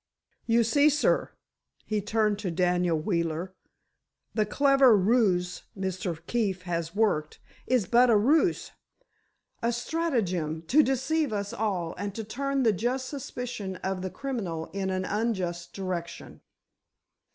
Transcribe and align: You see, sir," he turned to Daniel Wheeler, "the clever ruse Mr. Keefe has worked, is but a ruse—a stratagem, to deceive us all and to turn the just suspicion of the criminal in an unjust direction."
You 0.47 0.63
see, 0.63 0.89
sir," 0.89 1.29
he 1.85 2.01
turned 2.01 2.39
to 2.39 2.49
Daniel 2.49 2.97
Wheeler, 2.99 3.53
"the 4.33 4.47
clever 4.47 4.97
ruse 4.97 5.61
Mr. 5.77 6.25
Keefe 6.25 6.63
has 6.63 6.95
worked, 6.95 7.39
is 7.67 7.85
but 7.85 8.09
a 8.09 8.17
ruse—a 8.17 9.71
stratagem, 9.71 10.63
to 10.63 10.81
deceive 10.81 11.31
us 11.31 11.53
all 11.53 11.93
and 11.99 12.15
to 12.15 12.23
turn 12.23 12.63
the 12.63 12.73
just 12.73 13.09
suspicion 13.09 13.75
of 13.83 14.01
the 14.01 14.09
criminal 14.09 14.71
in 14.73 14.89
an 14.89 15.05
unjust 15.05 15.71
direction." 15.73 16.41